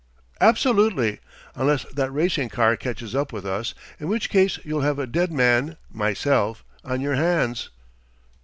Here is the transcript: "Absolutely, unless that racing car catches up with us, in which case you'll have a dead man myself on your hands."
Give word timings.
"Absolutely, 0.39 1.19
unless 1.53 1.83
that 1.93 2.09
racing 2.11 2.49
car 2.49 2.75
catches 2.75 3.13
up 3.13 3.31
with 3.31 3.45
us, 3.45 3.75
in 3.99 4.07
which 4.07 4.31
case 4.31 4.57
you'll 4.65 4.81
have 4.81 4.97
a 4.97 5.05
dead 5.05 5.31
man 5.31 5.77
myself 5.91 6.65
on 6.83 7.01
your 7.01 7.13
hands." 7.13 7.69